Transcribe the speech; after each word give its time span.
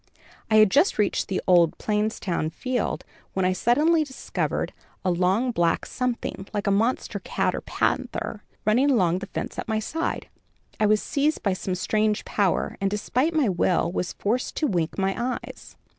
I 0.49 0.55
had 0.55 0.71
just 0.71 0.97
reached 0.97 1.27
the 1.27 1.43
old 1.45 1.77
Plaistowe 1.77 2.51
field, 2.51 3.05
when 3.33 3.45
I 3.45 3.53
suddenly 3.53 4.03
discovered 4.03 4.73
a 5.05 5.11
long 5.11 5.51
black 5.51 5.85
something, 5.85 6.47
like 6.51 6.65
a 6.65 6.71
monster 6.71 7.19
cat 7.19 7.53
or 7.53 7.61
panther, 7.61 8.41
running 8.65 8.89
along 8.89 9.19
the 9.19 9.27
fence 9.27 9.59
at 9.59 9.67
my 9.69 9.77
side. 9.77 10.27
I 10.79 10.87
was 10.87 11.03
seized 11.03 11.45
of 11.45 11.55
some 11.55 11.75
strange 11.75 12.25
power 12.25 12.77
and 12.81 12.89
despite 12.89 13.35
my 13.35 13.47
will 13.47 13.91
was 13.91 14.13
forced 14.13 14.55
to 14.57 14.65
wink 14.67 14.97
my 14.97 15.37
eyes. 15.45 15.75